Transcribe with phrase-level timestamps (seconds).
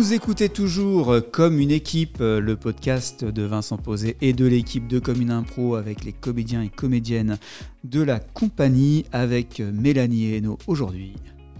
[0.00, 4.46] Vous écoutez toujours euh, Comme une équipe, euh, le podcast de Vincent Posé et de
[4.46, 7.36] l'équipe de Comme une impro avec les comédiens et comédiennes
[7.84, 11.12] de la compagnie avec euh, Mélanie Hainaut aujourd'hui.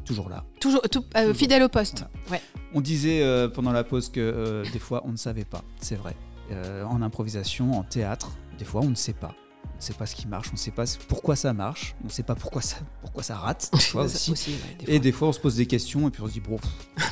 [0.06, 0.42] Toujours là.
[0.58, 1.36] Toujours, tout- euh, Toujours.
[1.36, 2.06] fidèle au poste.
[2.30, 2.40] Ouais.
[2.72, 5.96] On disait euh, pendant la pause que euh, des fois on ne savait pas, c'est
[5.96, 6.16] vrai.
[6.88, 9.34] En improvisation, en théâtre, des fois on ne sait pas.
[9.80, 12.08] On ne sait pas ce qui marche, on ne sait pas pourquoi ça marche, on
[12.08, 13.70] ne sait pas pourquoi ça, pourquoi ça rate.
[13.72, 14.30] des fois aussi.
[14.30, 16.40] ouais, des Et des fois, on se pose des questions et puis on se dit,
[16.40, 16.58] bon,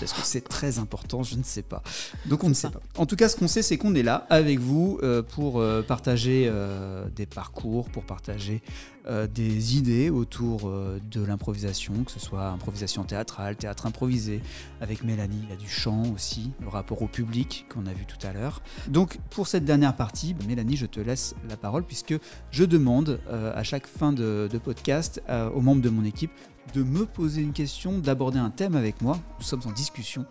[0.03, 1.83] est-ce que c'est très important Je ne sais pas.
[2.27, 2.71] Donc, on ne sait ça.
[2.71, 2.81] pas.
[2.99, 5.81] En tout cas, ce qu'on sait, c'est qu'on est là avec vous euh, pour euh,
[5.81, 8.61] partager euh, des parcours, pour partager
[9.09, 14.43] euh, des idées autour euh, de l'improvisation, que ce soit improvisation théâtrale, théâtre improvisé.
[14.83, 18.05] Avec Mélanie, il y a du chant aussi, le rapport au public qu'on a vu
[18.05, 18.61] tout à l'heure.
[18.89, 22.15] Donc, pour cette dernière partie, Mélanie, je te laisse la parole puisque
[22.51, 25.23] je demande euh, à chaque fin de, podcast
[25.55, 26.33] aux membres de mon équipe
[26.75, 29.19] de me poser une question, d'aborder un thème avec moi.
[29.39, 30.27] Nous sommes en discussion.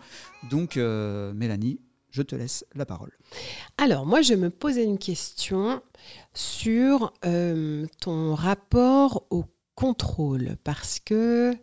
[0.50, 3.12] Donc, Mélanie, je te laisse la parole.
[3.76, 5.82] Alors, moi, je me posais une question
[6.34, 11.56] sur euh, ton rapport au contrôle, parce que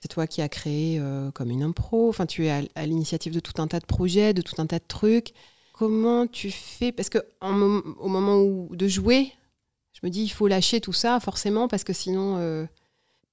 [0.00, 3.40] c'est toi qui as créé euh, comme une impro, enfin, tu es à, l'initiative de
[3.40, 5.32] tout un tas de projets, de tout un tas de trucs.
[5.72, 6.92] Comment tu fais?
[6.92, 9.32] Parce que au moment où, de jouer,
[9.92, 12.66] je me dis, il faut lâcher tout ça, forcément, parce que sinon, euh,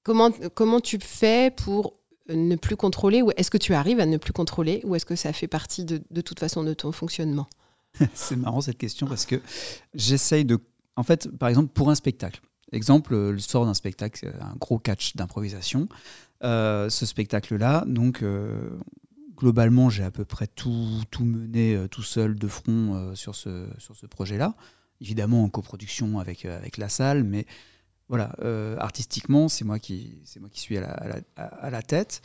[0.03, 1.98] comment, comment tu fais pour
[2.35, 5.15] ne plus contrôler Ou est-ce que tu arrives à ne plus contrôler Ou est-ce que
[5.15, 7.47] ça fait partie de, de toute façon de ton fonctionnement?
[8.13, 9.41] C'est marrant cette question parce que
[9.93, 10.59] j'essaye de.
[10.95, 12.41] En fait, par exemple, pour un spectacle.
[12.71, 15.87] Exemple, euh, le sort d'un spectacle, euh, un gros catch d'improvisation.
[16.43, 18.23] Euh, ce spectacle-là, donc,
[19.35, 23.95] globalement, j'ai à peu près tout, tout mené tout seul de front sur ce, sur
[23.95, 24.55] ce projet-là.
[25.01, 27.45] Évidemment, en coproduction avec, avec la salle, mais
[28.09, 31.81] voilà, euh, artistiquement, c'est moi, qui- moi qui suis à la, à la- à la
[31.81, 32.21] tête.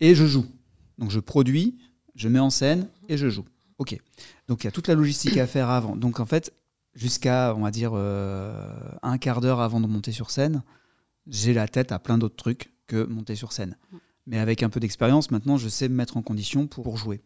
[0.00, 0.44] Et je joue.
[0.98, 1.78] Donc, je produis,
[2.14, 3.44] je mets en scène et je joue.
[3.78, 3.96] OK.
[4.48, 5.94] Donc il y a toute la logistique à faire avant.
[5.94, 6.52] Donc en fait,
[6.94, 8.68] jusqu'à, on va dire, euh,
[9.02, 10.62] un quart d'heure avant de monter sur scène,
[11.28, 13.76] j'ai la tête à plein d'autres trucs que monter sur scène.
[14.26, 17.20] Mais avec un peu d'expérience, maintenant, je sais me mettre en condition pour, jouer.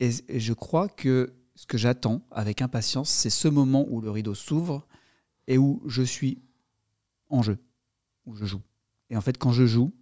[0.00, 0.10] Et
[0.40, 4.86] je crois que ce que j'attends avec impatience, c'est ce moment où le rideau s'ouvre
[5.46, 6.40] et où je suis
[7.32, 7.58] en jeu,
[8.26, 8.62] où je joue.
[9.10, 9.92] Et en fait, quand je joue,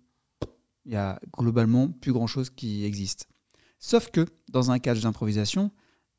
[0.85, 3.29] il y a globalement plus grand-chose qui existe.
[3.79, 5.71] Sauf que dans un catch d'improvisation,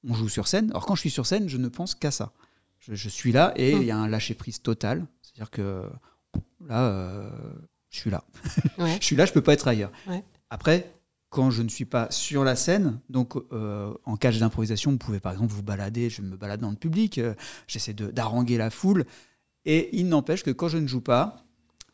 [0.03, 0.71] on joue sur scène.
[0.71, 2.33] Alors quand je suis sur scène, je ne pense qu'à ça.
[2.79, 5.05] Je, je suis là et il y a un lâcher-prise total.
[5.21, 5.87] C'est-à-dire que
[6.67, 7.29] là, euh,
[7.89, 8.23] je suis là.
[8.79, 8.97] Ouais.
[8.99, 9.91] je suis là, je peux pas être ailleurs.
[10.07, 10.23] Ouais.
[10.49, 10.91] Après,
[11.29, 15.19] quand je ne suis pas sur la scène, donc euh, en catch d'improvisation, vous pouvez
[15.19, 17.35] par exemple vous balader, je me balade dans le public, euh,
[17.67, 19.05] j'essaie d'haranguer la foule.
[19.65, 21.45] Et il n'empêche que quand je ne joue pas,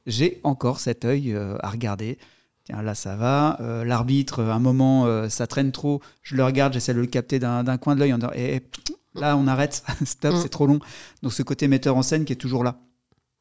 [0.05, 2.17] j'ai encore cet œil euh, à regarder.
[2.63, 3.57] Tiens, là, ça va.
[3.61, 6.01] Euh, L'arbitre, à un moment, euh, ça traîne trop.
[6.21, 9.35] Je le regarde, j'essaie de le capter d'un coin de l'œil disant Eh, eh, là,
[9.37, 10.41] on arrête, stop, Mm.
[10.41, 10.79] c'est trop long.
[11.23, 12.79] Donc, ce côté metteur en scène qui est toujours là.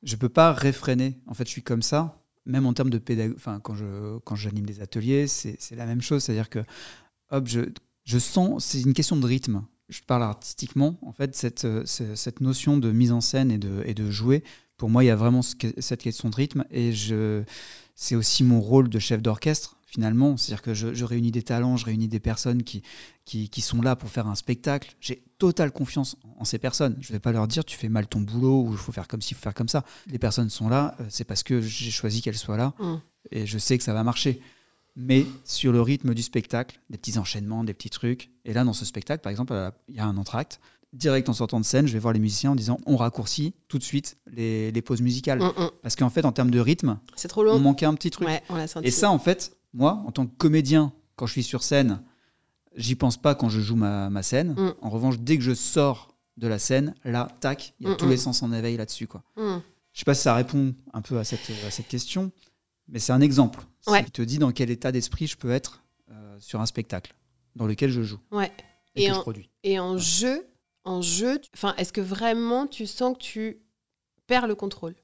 [0.03, 1.19] Je peux pas réfréner.
[1.27, 3.37] En fait, je suis comme ça, même en termes de pédagogie.
[3.37, 6.23] Enfin, quand j'anime des ateliers, c'est c'est la même chose.
[6.25, 6.61] C'est-à-dire que,
[7.31, 7.61] hop, je,
[8.05, 8.65] je sens.
[8.65, 9.63] C'est une question de rythme.
[9.89, 10.99] Je parle artistiquement.
[11.03, 14.11] En fait, cette, euh, ce- cette notion de mise en scène et de, et de
[14.11, 14.43] jouer,
[14.77, 16.65] pour moi, il y a vraiment cette question de rythme.
[16.71, 17.45] Et je
[17.99, 20.37] c'est aussi mon rôle de chef d'orchestre finalement.
[20.37, 22.83] C'est-à-dire que je, je réunis des talents, je réunis des personnes qui,
[23.25, 24.95] qui, qui sont là pour faire un spectacle.
[25.01, 26.97] J'ai totale confiance en ces personnes.
[27.01, 29.09] Je ne vais pas leur dire tu fais mal ton boulot ou il faut faire
[29.09, 29.83] comme ci, il faut faire comme ça.
[30.09, 32.95] Les personnes sont là, euh, c'est parce que j'ai choisi qu'elles soient là Mm.
[33.31, 34.43] et je sais que ça va marcher.
[34.97, 38.31] Mais sur le rythme du spectacle, des petits enchaînements, des petits trucs.
[38.47, 40.59] Et là, dans ce spectacle, par exemple, euh, il y a un entracte.
[40.93, 43.77] Direct en sortant de scène, je vais voir les musiciens en disant on raccourcit tout
[43.77, 45.41] de suite les, les pauses musicales.
[45.41, 45.71] Mm, mm.
[45.83, 48.27] Parce qu'en fait, en termes de rythme, C'est trop on manquait un petit truc.
[48.27, 48.87] Ouais, on l'a senti.
[48.87, 52.01] Et ça, en fait, moi, en tant que comédien, quand je suis sur scène,
[52.77, 54.55] j'y pense pas quand je joue ma, ma scène.
[54.57, 54.75] Mm.
[54.81, 58.09] En revanche, dès que je sors de la scène, là, tac, il y a tous
[58.09, 59.07] les sens en éveil là-dessus.
[59.07, 59.23] quoi.
[59.37, 62.31] Je sais pas si ça répond un peu à cette, à cette question,
[62.89, 63.61] mais c'est un exemple.
[63.89, 64.03] Ouais.
[64.05, 67.15] qui te dit dans quel état d'esprit je peux être euh, sur un spectacle
[67.55, 68.51] dans lequel je joue Ouais.
[68.97, 69.51] et, Et que en- je produis.
[69.63, 70.45] Et en jeu,
[70.85, 73.63] en jeu, enfin, est-ce que vraiment tu sens que tu
[74.27, 74.97] perds le contrôle?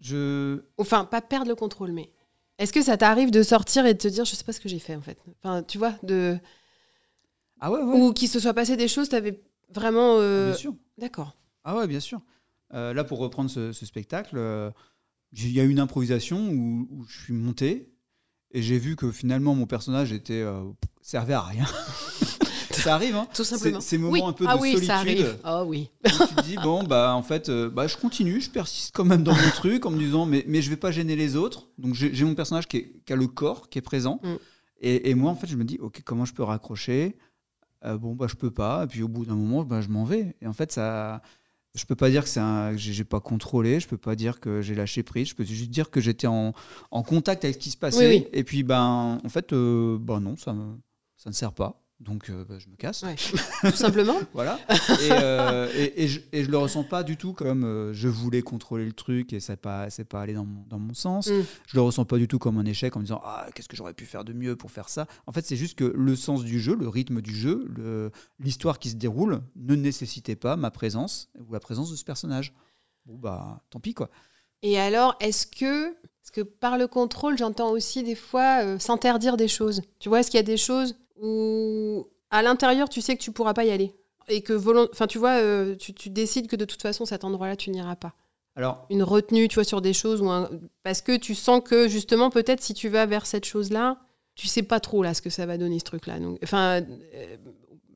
[0.00, 0.62] Je...
[0.78, 2.10] Enfin, pas perdre le contrôle, mais
[2.58, 4.68] est-ce que ça t'arrive de sortir et de te dire, je sais pas ce que
[4.70, 5.18] j'ai fait en fait?
[5.42, 6.38] Enfin, tu vois, de
[7.60, 10.16] Ah ouais, ouais, ou qu'il se soit passé des choses, t'avais vraiment.
[10.18, 10.74] euh, bien sûr.
[10.96, 11.36] D'accord.
[11.64, 12.20] Ah ouais, bien sûr.
[12.72, 14.70] Euh, là, pour reprendre ce, ce spectacle, euh,
[15.32, 17.92] il y a eu une improvisation où, où je suis monté
[18.52, 20.64] et j'ai vu que finalement mon personnage était euh,
[21.02, 21.66] servait à rien.
[22.72, 23.80] ça arrive, hein Tout simplement.
[23.80, 24.22] Ces- moments oui.
[24.24, 24.86] un peu ah de oui, solitude.
[24.88, 25.38] ça arrive.
[25.44, 25.90] Ah oui.
[26.04, 29.22] tu te dis bon bah en fait euh, bah je continue, je persiste quand même
[29.22, 31.68] dans mon truc en me disant mais mais je vais pas gêner les autres.
[31.78, 34.34] Donc j'ai j'ai mon personnage qui, est- qui a le corps qui est présent Mm.
[34.80, 37.16] et, et moi en fait je me dis ok comment je peux raccrocher?
[37.84, 38.84] Euh, bon, bah, je peux pas.
[38.84, 40.36] Et puis au bout d'un moment, bah, je m'en vais.
[40.42, 41.22] Et en fait, ça.
[41.74, 44.60] Je peux pas dire que c'est un, j'ai pas contrôlé, je peux pas dire que
[44.60, 46.52] j'ai lâché prise, je peux juste dire que j'étais en,
[46.90, 48.08] en contact avec ce qui se passait.
[48.08, 48.28] Oui, oui.
[48.32, 50.78] Et puis, ben, en fait, euh, bah non, ça, me,
[51.16, 51.79] ça ne sert pas.
[52.00, 53.02] Donc, euh, bah, je me casse.
[53.02, 53.14] Ouais.
[53.70, 54.16] Tout simplement.
[54.32, 54.58] Voilà.
[54.70, 58.08] Et, euh, et, et je, et je le ressens pas du tout comme euh, je
[58.08, 60.94] voulais contrôler le truc et ça n'est pas, c'est pas allé dans mon, dans mon
[60.94, 61.26] sens.
[61.28, 61.42] Mm.
[61.66, 63.76] Je le ressens pas du tout comme un échec en me disant Ah, qu'est-ce que
[63.76, 65.06] j'aurais pu faire de mieux pour faire ça?
[65.26, 68.78] En fait, c'est juste que le sens du jeu, le rythme du jeu, le- l'histoire
[68.78, 72.54] qui se déroule ne nécessitait pas ma présence ou la présence de ce personnage.
[73.04, 74.08] Bon, bah, tant pis quoi.
[74.62, 79.48] Et alors, est-ce que, parce que par le contrôle, j'entends aussi des fois s'interdire des
[79.48, 79.82] choses.
[79.98, 83.32] Tu vois, est-ce qu'il y a des choses où à l'intérieur, tu sais que tu
[83.32, 83.94] pourras pas y aller
[84.28, 84.52] et que
[84.92, 87.96] enfin, tu vois, euh, tu, tu décides que de toute façon, cet endroit-là, tu n'iras
[87.96, 88.14] pas.
[88.56, 90.50] Alors, Une retenue, tu vois, sur des choses ou un...
[90.82, 93.98] parce que tu sens que justement, peut-être si tu vas vers cette chose-là,
[94.34, 96.18] tu sais pas trop là ce que ça va donner ce truc-là.
[96.20, 96.80] Donc, enfin,
[97.14, 97.36] euh,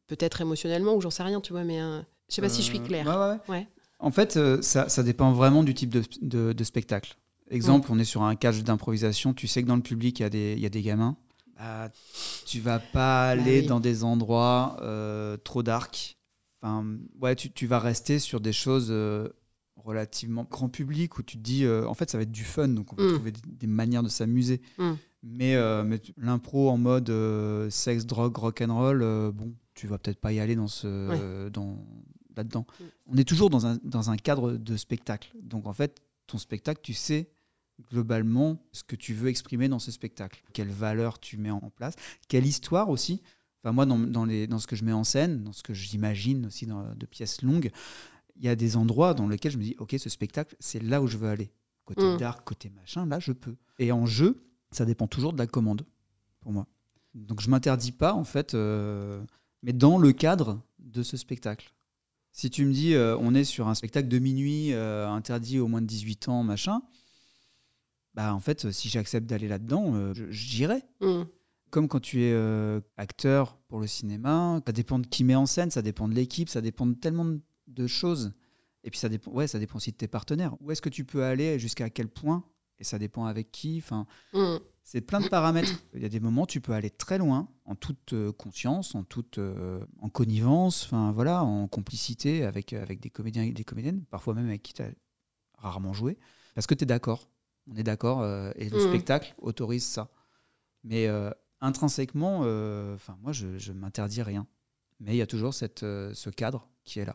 [0.07, 2.67] peut-être émotionnellement ou j'en sais rien, tu vois, mais euh, je sais pas si je
[2.67, 3.07] suis euh, claire.
[3.07, 3.59] ouais, ouais, ouais.
[3.61, 3.69] Ouais.
[4.01, 7.17] En fait, ça, ça dépend vraiment du type de, de- de spectacle.
[7.51, 10.27] Exemple, on est sur un catch d'improvisation, tu sais que dans le public, il y,
[10.27, 11.17] a des- il y a des gamins.
[11.57, 11.91] Bah,
[12.47, 13.67] tu vas pas aller oui.
[13.67, 16.17] dans des endroits euh, trop dark.
[16.61, 16.85] Enfin,
[17.21, 19.29] ouais, tu, tu vas rester sur des choses euh,
[19.77, 22.69] relativement grand public où tu te dis, euh, en fait, ça va être du fun,
[22.69, 23.15] donc on va Mm.
[23.15, 24.61] trouver des, des manières de s'amuser.
[24.79, 24.93] Mm.
[25.23, 25.55] Mais,
[26.19, 27.11] l'impro en mode
[27.71, 31.79] sexe, drogue, rock'n'roll, euh, bon, tu vas peut-être pas y aller dans ce, dans,
[32.37, 32.67] là-dedans.
[32.81, 32.85] Mm.
[33.13, 35.33] On est toujours dans un, dans un cadre de spectacle.
[35.43, 37.31] Donc en fait, ton spectacle, tu sais
[37.91, 40.43] globalement ce que tu veux exprimer dans ce spectacle.
[40.53, 41.95] Quelle valeur tu mets en place.
[42.29, 43.23] Quelle histoire aussi.
[43.63, 45.75] Enfin, moi, dans, dans, les, dans ce que je mets en scène, dans ce que
[45.75, 47.71] j'imagine aussi dans, de pièces longues,
[48.37, 51.01] il y a des endroits dans lesquels je me dis, OK, ce spectacle, c'est là
[51.01, 51.51] où je veux aller.
[51.85, 52.17] Côté Mm.
[52.17, 53.57] dark, côté machin, là, je peux.
[53.79, 55.85] Et en jeu, ça dépend toujours de la commande,
[56.41, 56.67] pour moi.
[57.15, 59.23] Donc je m'interdis pas, en fait, euh,
[59.63, 61.73] mais dans le cadre de ce spectacle.
[62.33, 65.69] Si tu me dis, euh, on est sur un spectacle de minuit, euh, interdit aux
[65.69, 66.83] moins de 18 ans, machin,
[68.15, 70.83] bah en fait, si j'accepte d'aller là-dedans, euh, j'irai.
[71.01, 71.23] Mm.
[71.71, 75.47] Comme quand tu es euh, acteur pour le cinéma, ça dépend de qui met en
[75.47, 77.25] scène, ça dépend de l'équipe, ça dépend de tellement
[77.67, 78.33] de- choses.
[78.85, 80.55] Et puis ça dépend, ouais, ça dépend aussi de tes partenaires.
[80.61, 82.45] Où est-ce que tu peux aller, jusqu'à quel point?
[82.79, 83.79] Et ça dépend avec qui.
[83.79, 84.59] Enfin, Mm.
[84.85, 85.73] c'est plein de paramètres.
[85.95, 88.95] Il y a des moments où tu peux aller très loin, en toute euh, conscience,
[88.95, 93.65] en toute euh, en connivence, enfin voilà, en complicité avec, avec des comédiens et des
[93.65, 94.91] comédiennes, parfois même avec qui tu as
[95.59, 96.19] rarement joué,
[96.55, 97.29] parce que tu es d'accord.
[97.71, 98.89] On est d'accord, euh, et le Mhm.
[98.89, 100.11] spectacle autorise ça.
[100.83, 101.31] Mais euh,
[101.61, 104.47] intrinsèquement, euh, enfin moi, je, je m'interdis rien.
[105.01, 107.15] Mais il y a toujours cette, ce cadre qui est là.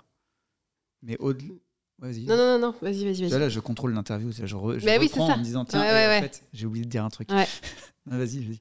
[1.02, 1.54] Mais au-delà.
[2.02, 2.26] Ouais, vas-y.
[2.26, 4.32] Non, non, non, non, vas-y, vas-y, là, je contrôle l'interview.
[4.32, 5.34] Je, re, je Bah oui, reprends ça.
[5.34, 6.22] en me disant, tiens, Ouais, et ouais, en ouais.
[6.22, 7.30] fait, j'ai oublié de dire un truc.
[8.06, 8.60] Vas-y, vas-y.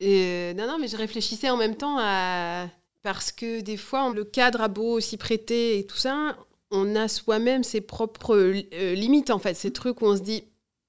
[0.00, 2.68] Et, euh, non, non, mais je réfléchissais en même temps à.
[3.02, 6.36] Parce que des fois, le cadre a beau aussi prêter et tout ça,
[6.70, 9.54] on a soi-même ses propres euh, limites, en fait.
[9.54, 10.44] Ces trucs où on se dit.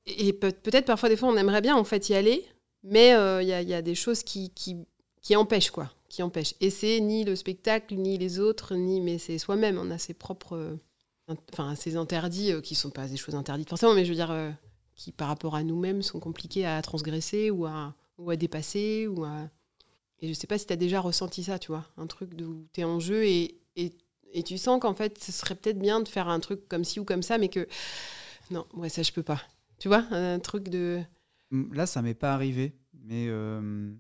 [0.06, 2.46] Et peut- peut-être parfois, des fois, on aimerait bien en fait y aller,
[2.84, 5.92] mais euh, il y, a, il y a des choses qui, qui, empêchent, quoi.
[6.10, 6.56] Qui empêchent.
[6.60, 9.00] Et c'est ni le spectacle, ni les autres, ni.
[9.02, 9.78] Mais c'est soi-même.
[9.80, 10.56] On a ses propres.
[10.58, 10.76] euh,
[11.54, 14.32] Enfin, ces interdits euh, qui sont pas des choses interdites forcément, mais je veux dire.
[14.32, 14.52] euh,
[14.96, 19.08] qui par rapport à nous-mêmes sont compliqués à transgresser ou à, ou à dépasser.
[19.08, 19.50] Ou à...
[20.20, 22.66] Et je sais pas si tu as déjà ressenti ça, tu vois, un truc où
[22.74, 23.94] tu es en jeu et, et,
[24.34, 27.00] et tu sens qu'en fait, ce serait peut-être bien de faire un truc comme ci
[27.00, 27.68] ou comme ça, mais que
[28.52, 29.42] non, ouais, ça je peux pas.
[29.82, 31.02] Tu vois, un truc de...
[31.50, 33.92] Là, ça m'est pas arrivé, mais euh,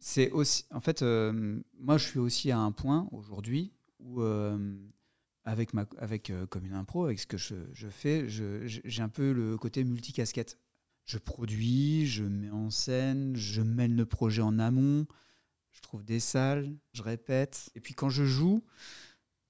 [0.00, 0.64] c'est aussi.
[0.72, 4.58] En fait, euh, moi, je suis aussi à un point aujourd'hui où, euh,
[5.44, 9.08] avec ma, avec euh, comme une impro, avec ce que je, je fais, j'ai un
[9.08, 10.58] peu le côté multicasquette.
[11.04, 15.06] Je produis, je mets en scène, je mène le projet en amont,
[15.70, 18.64] je trouve des salles, je répète, et puis quand je joue,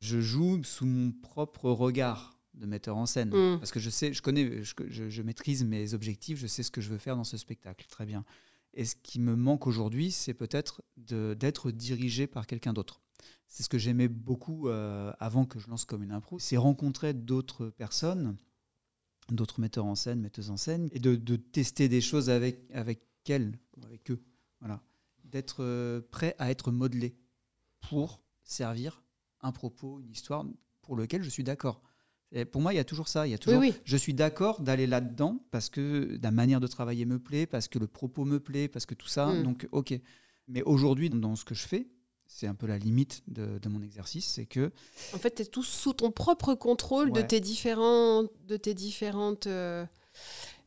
[0.00, 3.30] je joue sous mon propre regard de metteur en scène.
[3.30, 3.58] Mm.
[3.58, 6.70] Parce que je sais, je connais, je, je- je maîtrise mes objectifs, je sais ce
[6.70, 7.86] que je veux faire dans ce spectacle.
[7.88, 8.24] Très bien.
[8.74, 13.00] Et ce qui me manque aujourd'hui, c'est peut-être d'être dirigé par quelqu'un d'autre.
[13.48, 16.38] C'est ce que j'aimais beaucoup euh, avant que je lance comme une impro.
[16.38, 18.36] C'est rencontrer d'autres personnes,
[19.30, 23.02] d'autres metteurs en scène, metteuses en scène, et de, de tester des choses avec, avec
[23.28, 24.22] elles, avec eux.
[24.60, 24.82] Voilà.
[25.24, 27.14] D'être euh, prêt à être modelé
[27.80, 29.02] pour servir
[29.42, 30.44] un propos, une histoire
[30.80, 31.82] pour lequel je suis d'accord.
[32.32, 33.26] Et pour moi, il y a toujours ça.
[33.26, 33.74] Il y a toujours, oui.
[33.84, 37.78] Je suis d'accord d'aller là-dedans parce que la manière de travailler me plaît, parce que
[37.78, 39.26] le propos me plaît, parce que tout ça.
[39.26, 39.42] Mm.
[39.42, 39.94] Donc, ok.
[40.48, 41.88] Mais aujourd'hui, dans ce que je fais,
[42.26, 44.72] c'est un peu la limite de, de mon exercice, c'est que
[45.12, 49.46] En fait, tu es tout sous ton propre contrôle de tes, différents, de tes différentes
[49.46, 49.84] euh,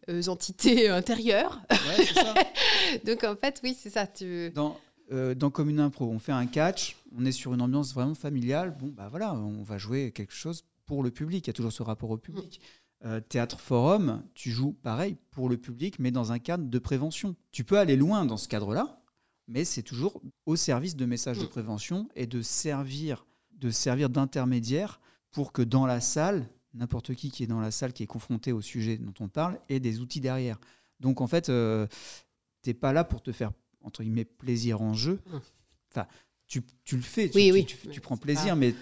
[0.09, 1.61] euh, entités intérieures.
[1.71, 2.33] Ouais, ça.
[3.05, 4.05] Donc en fait, oui, c'est ça.
[4.05, 4.51] Tu...
[4.51, 4.79] dans,
[5.11, 8.77] euh, dans Commune Impro, on fait un catch, on est sur une ambiance vraiment familiale.
[8.79, 11.45] Bon, bah voilà, on va jouer quelque chose pour le public.
[11.45, 12.61] Il y a toujours ce rapport au public.
[13.03, 17.35] Euh, théâtre forum, tu joues pareil pour le public, mais dans un cadre de prévention.
[17.51, 19.01] Tu peux aller loin dans ce cadre-là,
[19.47, 24.99] mais c'est toujours au service de messages de prévention et de servir de servir d'intermédiaire
[25.31, 28.51] pour que dans la salle, n'importe qui qui est dans la salle, qui est confronté
[28.51, 30.59] au sujet dont on parle, ait des outils derrière.
[30.99, 31.87] Donc en fait, euh,
[32.63, 33.51] tu n'es pas là pour te faire,
[33.81, 35.21] entre guillemets, plaisir en jeu.
[35.25, 35.37] Mmh.
[35.91, 36.07] Enfin,
[36.47, 37.65] tu, tu le fais, tu, oui, oui.
[37.65, 38.75] tu, prends plaisir, mais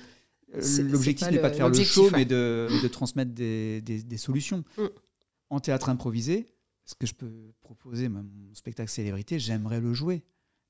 [0.54, 4.64] l'objectif n'est pas de faire le show, mais de, de transmettre des, des, solutions.
[4.78, 4.86] Mmh.
[5.50, 6.48] En théâtre improvisé,
[6.86, 10.24] ce que je peux proposer, mon spectacle célébrité, j'aimerais le jouer.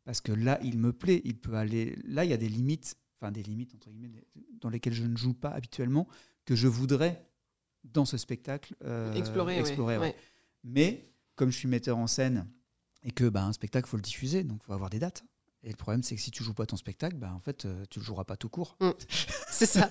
[0.05, 1.95] Parce que là, il me plaît, il peut aller.
[2.05, 2.97] Là, il y a des limites
[3.31, 4.23] des limites entre guillemets,
[4.59, 6.07] dans lesquelles je ne joue pas habituellement,
[6.45, 7.25] que je voudrais
[7.83, 9.59] dans ce spectacle euh, explorer.
[9.59, 10.15] explorer
[10.63, 12.47] Mais comme je suis metteur en scène
[13.03, 15.23] et que bah, un spectacle faut le diffuser, donc faut avoir des dates.
[15.63, 17.85] Et le problème, c'est que si tu joues pas ton spectacle, bah, en fait, euh,
[17.89, 18.75] tu le joueras pas tout court.
[18.81, 18.91] Mm.
[19.49, 19.89] C'est ça.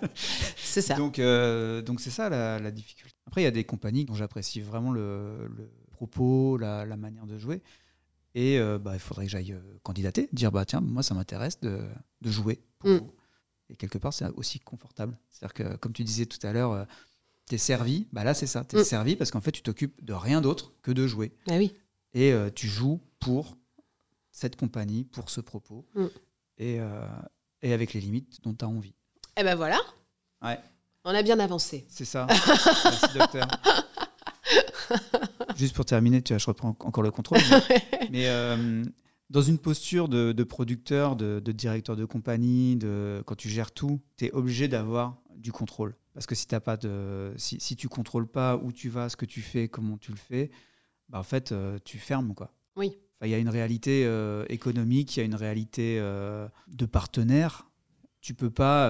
[0.57, 0.97] c'est ça.
[0.97, 3.17] Donc, euh, donc c'est ça la, difficulté.
[3.27, 5.49] Après, il y a des compagnies dont j'apprécie vraiment le,
[5.93, 7.63] propos, la, manière de jouer.
[8.35, 11.81] Et bah, il faudrait que j'aille candidater, dire bah tiens, moi ça m'intéresse de,
[12.23, 12.97] de, jouer pour mm.
[12.99, 13.13] vous.
[13.73, 15.19] Et quelque part, c'est aussi confortable.
[15.31, 16.85] C'est-à-dire que, comme tu disais tout à l'heure, euh,
[17.49, 18.07] tu es servi.
[18.13, 18.65] Bah là, c'est ça.
[18.65, 18.85] Tu es mm.
[18.85, 21.33] servi parce qu'en fait, tu t'occupes de rien d'autre que de jouer.
[21.49, 21.75] Ah oui.
[22.13, 23.57] Et euh, tu joues pour
[24.33, 25.87] cette compagnie, pour ce propos.
[25.95, 26.07] Mm.
[26.59, 27.07] Et, euh,
[27.63, 28.95] et avec les limites dont tu as envie.
[29.37, 29.81] Et eh ben voilà.
[30.43, 30.59] Ouais.
[31.05, 31.87] On a bien avancé.
[31.89, 32.27] C'est ça.
[32.29, 33.47] Merci, docteur.
[35.57, 37.41] Juste pour terminer, tu vois, je reprends encore le contrôle.
[38.11, 38.27] Mais,
[39.31, 44.27] dans une posture de, producteur, de, directeur de compagnie, de, quand tu gères tout, tu
[44.27, 45.97] es obligé d'avoir du contrôle.
[46.15, 49.17] Parce que si, as pas de, si, si tu contrôles pas où tu vas, ce
[49.17, 50.51] que tu fais, comment tu le fais,
[51.09, 52.35] bah en fait, euh, tu fermes.
[52.35, 52.53] quoi.
[52.77, 52.99] Oui.
[53.23, 57.69] Il y a une réalité euh, économique, il y a une réalité euh, de partenaire.
[58.21, 58.89] Tu peux pas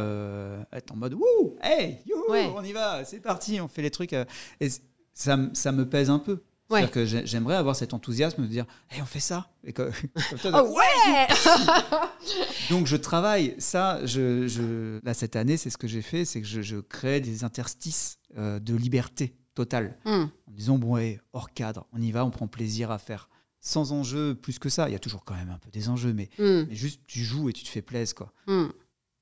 [0.73, 1.99] être en mode Wouh, hey,
[2.29, 4.13] on y va, c'est parti, on fait les trucs.
[4.13, 4.69] et
[5.15, 6.43] ça, ça me pèse un peu.
[6.73, 6.89] Ouais.
[6.89, 9.51] que j'aimerais avoir cet enthousiasme de dire hey, on fait ça.
[9.65, 11.27] Et oh, ouais
[12.71, 13.55] Donc je travaille.
[13.59, 15.05] Ça, je, je...
[15.05, 18.59] là, cette année, c'est ce que j'ai fait c'est que je, crée des interstices euh,
[18.59, 19.99] de liberté totale.
[20.05, 20.27] Hmm.
[20.49, 23.29] En disant bon, ouais, hors cadre, on y va, on prend plaisir à faire.
[23.65, 24.89] Sans enjeu plus que ça.
[24.89, 26.67] Il y a toujours quand même un peu des enjeux, mais, hmm.
[26.69, 28.15] mais juste tu joues et tu te fais plaisir.
[28.15, 28.33] Quoi.
[28.47, 28.69] Hmm.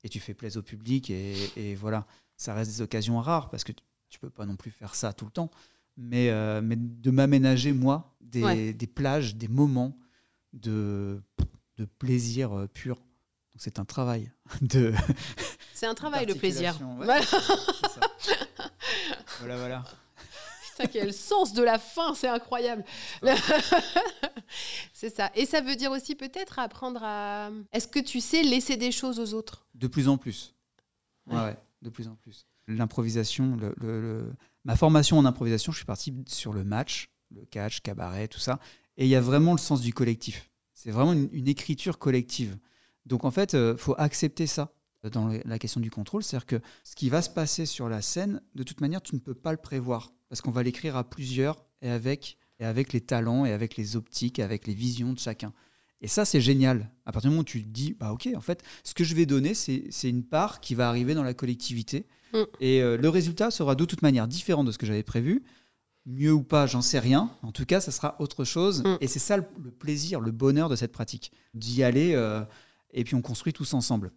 [0.02, 1.11] Et tu fais plaisir au public.
[1.11, 2.06] Et, et voilà,
[2.37, 3.73] ça reste des occasions rares parce que
[4.09, 5.50] tu peux pas non plus faire ça tout le temps
[6.00, 9.97] mais, euh, mais de m'aménager, moi, des, des, plages, des moments
[10.52, 11.20] de,
[11.76, 13.02] de plaisir euh, pur.
[13.56, 14.32] C'est un travail
[14.62, 14.94] de.
[15.75, 16.78] C'est un travail de plaisir.
[16.97, 17.20] voilà.
[19.38, 19.85] voilà, voilà.
[20.93, 22.85] Quel sens de la fin, c'est incroyable.
[24.93, 25.31] c'est ça.
[25.35, 27.51] Et ça veut dire aussi peut-être apprendre à.
[27.73, 29.67] Est-ce que tu sais laisser des choses aux autres?
[29.75, 30.55] De plus en plus.
[31.27, 32.47] Ouais, ouais de plus en plus.
[32.69, 34.33] L'improvisation, le, le,
[34.65, 38.61] ma formation en improvisation, je suis parti sur le match, le catch, cabaret, tout ça.
[38.97, 40.51] Et il y a vraiment le sens du collectif.
[40.75, 42.59] C'est vraiment une, écriture collective.
[43.07, 44.73] Donc en fait, il euh, faut accepter ça
[45.09, 46.23] dans la question du contrôle.
[46.23, 49.21] C'est-à-dire que ce qui va se passer sur la scène, de toute manière, tu ne
[49.21, 50.12] peux pas le prévoir.
[50.28, 53.97] Parce qu'on va l'écrire à plusieurs et avec, et avec les talents et avec les
[53.97, 55.52] optiques, et avec les visions de chacun.
[56.02, 56.90] Et ça, c'est génial.
[57.04, 59.14] À partir du moment où tu te dis, bah ok, en fait, ce que je
[59.14, 62.07] vais donner, c'est une part qui va arriver dans la collectivité.
[62.33, 62.42] Mm.
[62.61, 65.42] Et euh, le résultat sera de toute manière différent de ce que j'avais prévu.
[66.07, 67.30] Mieux ou pas, j'en sais rien.
[67.42, 68.83] En tout cas, ça sera autre chose.
[68.83, 68.99] Mm.
[69.00, 71.33] Et c'est ça le, plaisir, le bonheur de cette pratique.
[71.54, 72.42] D'y aller euh,
[72.92, 74.12] et puis on construit tous ensemble.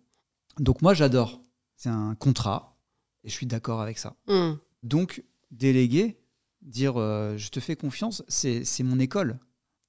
[0.60, 1.41] Donc moi, j'adore.
[1.75, 2.77] C'est un contrat
[3.24, 4.15] et je suis d'accord avec ça.
[4.27, 4.53] Mm.
[4.83, 6.19] Donc, déléguer,
[6.62, 9.39] dire euh, je te fais confiance, c'est mon école.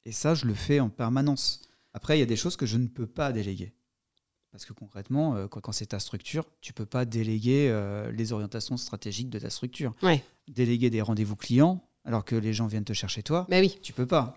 [0.05, 1.63] Et ça, je le fais en permanence.
[1.93, 3.73] Après, il y a des choses que je ne peux pas déléguer.
[4.51, 8.77] Parce que concrètement, euh, quand, c'est ta structure, tu peux pas déléguer euh, les orientations
[8.77, 9.95] stratégiques de ta structure.
[10.47, 13.79] Déléguer des rendez-vous clients alors que les gens viennent te chercher toi, bah oui.
[13.83, 14.37] tu peux pas.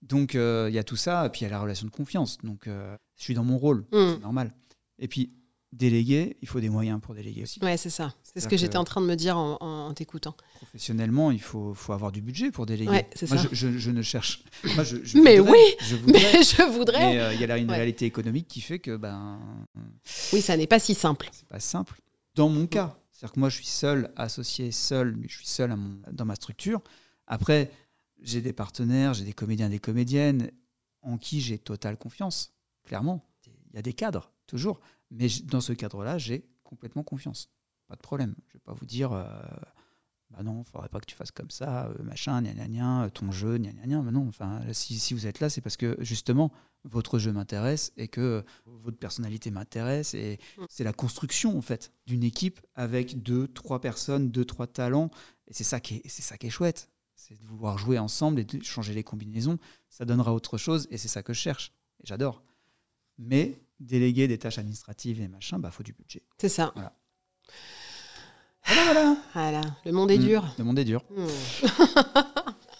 [0.00, 2.38] Donc il y a tout ça, et puis il y a la relation de confiance.
[2.38, 4.14] Donc je suis dans mon rôle, mmh.
[4.14, 4.54] c'est normal.
[4.98, 5.30] Et puis
[5.72, 7.58] déléguer, il faut des moyens pour déléguer aussi.
[7.62, 8.14] Ouais, c'est ça.
[8.22, 10.36] C'est ce que, j'étais en train de me dire en, t'écoutant.
[10.56, 12.90] Professionnellement, il faut, faut, avoir du budget pour déléguer.
[12.90, 13.36] Ouais, c'est ça.
[13.36, 14.44] Je, je, ne cherche.
[14.74, 17.14] Moi, je, mais voudrais, oui, je voudrais, mais je voudrais.
[17.14, 19.38] Mais il y a là une réalité économique qui fait que ben.
[20.32, 21.28] Oui, ça n'est pas si simple.
[21.32, 22.00] C'est pas simple.
[22.34, 25.70] Dans mon cas, c'est-à-dire que moi, je suis seul, associé, seul, mais je suis seul
[25.70, 26.82] à mon, dans ma structure.
[27.26, 27.70] Après,
[28.20, 30.50] j'ai des partenaires, j'ai des comédiens, des comédiennes
[31.02, 32.52] en qui j'ai totale confiance.
[32.84, 33.24] Clairement,
[33.70, 34.80] il y a des cadres toujours.
[35.10, 37.48] Mais dans ce cadre-là, j'ai complètement confiance.
[37.88, 38.34] Pas de problème.
[38.48, 39.24] Je ne vais pas vous dire euh,
[40.30, 43.30] bah non, faudrait pas que tu fasses comme ça, euh, machin, gna gna gna, ton
[43.32, 44.00] jeu, gna gna gna.
[44.02, 46.52] Bah non, enfin, si, si vous êtes là, c'est parce que justement,
[46.84, 50.14] votre jeu m'intéresse et que votre personnalité m'intéresse.
[50.14, 50.64] Et Mm.
[50.68, 55.10] c'est la construction, en fait, d'une équipe avec deux, trois personnes, deux, trois talents.
[55.48, 56.88] Et c'est ça qui est, c'est ça qui est chouette.
[57.14, 59.58] C'est de vouloir jouer ensemble et de changer les combinaisons.
[59.90, 61.72] Ça donnera autre chose et c'est ça que je cherche.
[62.02, 62.42] Et j'adore.
[63.18, 66.22] Mais déléguer des tâches administratives et machin, bah faut du budget.
[66.38, 66.72] C'est ça.
[66.74, 66.92] Voilà,
[68.64, 69.16] voilà.
[69.34, 70.22] Voilà, le monde est Mm.
[70.24, 70.44] dur.
[70.58, 71.02] Le monde est dur.
[71.10, 71.26] Mm.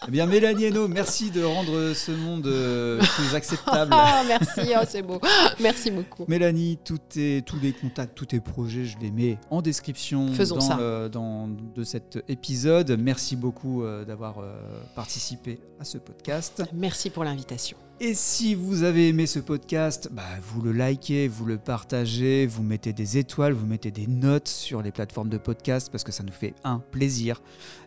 [0.08, 3.92] Eh bien, Mélanie Hainaut, merci de rendre ce monde euh, plus acceptable.
[3.96, 5.20] Ah, merci, oh, c'est beau.
[5.60, 6.24] Merci beaucoup.
[6.26, 10.56] Mélanie, tous tes, tous les contacts, tous tes projets, je les mets en description Faisons
[10.56, 10.76] dans ça.
[10.76, 12.96] le- dans- de cet épisode.
[12.98, 14.52] Merci beaucoup euh, d'avoir euh,
[14.96, 16.64] participé à ce podcast.
[16.72, 17.76] Merci pour l'invitation.
[18.04, 22.64] Et si vous avez aimé ce podcast, bah, vous le likez, vous le partagez, vous
[22.64, 26.24] mettez des étoiles, vous mettez des notes sur les plateformes de podcast parce que ça
[26.24, 27.40] nous fait un plaisir.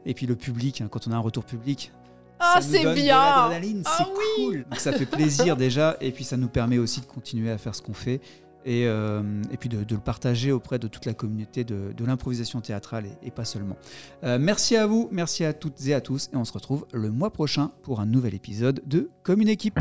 [0.05, 1.91] Et puis le public, hein, quand on a un retour public,
[2.39, 3.19] Ah, ça nous c'est bien.
[3.19, 4.45] l'adrénaline, Ah c'est oui.
[4.45, 4.65] cool.
[4.69, 7.75] Donc ça fait plaisir déjà, et puis ça nous permet aussi de continuer à faire
[7.75, 8.21] ce qu'on fait.
[8.65, 13.05] Et, euh, et puis de, le partager auprès de toute la communauté de, l'improvisation théâtrale
[13.23, 13.77] et, pas seulement.
[14.23, 17.11] Euh, merci à vous, merci à toutes et à tous, et on se retrouve le
[17.11, 19.79] mois prochain pour un nouvel épisode de Comme une équipe.